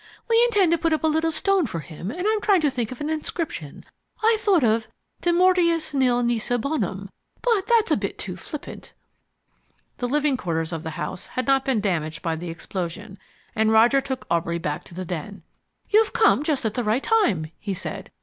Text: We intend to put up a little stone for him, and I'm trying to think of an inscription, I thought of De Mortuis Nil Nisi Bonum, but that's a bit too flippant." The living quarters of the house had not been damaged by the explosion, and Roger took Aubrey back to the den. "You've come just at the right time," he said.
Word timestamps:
We 0.27 0.43
intend 0.45 0.71
to 0.71 0.79
put 0.79 0.93
up 0.93 1.03
a 1.03 1.07
little 1.07 1.31
stone 1.31 1.67
for 1.67 1.79
him, 1.81 2.09
and 2.09 2.25
I'm 2.27 2.41
trying 2.41 2.61
to 2.61 2.71
think 2.71 2.91
of 2.91 3.01
an 3.01 3.09
inscription, 3.11 3.85
I 4.23 4.35
thought 4.39 4.63
of 4.63 4.87
De 5.21 5.31
Mortuis 5.31 5.93
Nil 5.93 6.23
Nisi 6.23 6.57
Bonum, 6.57 7.11
but 7.43 7.67
that's 7.67 7.91
a 7.91 7.95
bit 7.97 8.17
too 8.17 8.35
flippant." 8.35 8.93
The 9.99 10.07
living 10.07 10.37
quarters 10.37 10.73
of 10.73 10.81
the 10.81 10.97
house 10.97 11.27
had 11.27 11.45
not 11.45 11.65
been 11.65 11.81
damaged 11.81 12.23
by 12.23 12.35
the 12.35 12.49
explosion, 12.49 13.19
and 13.55 13.71
Roger 13.71 14.01
took 14.01 14.25
Aubrey 14.31 14.57
back 14.57 14.83
to 14.85 14.95
the 14.95 15.05
den. 15.05 15.43
"You've 15.91 16.13
come 16.13 16.41
just 16.41 16.65
at 16.65 16.73
the 16.73 16.83
right 16.83 17.03
time," 17.03 17.51
he 17.59 17.75
said. 17.75 18.09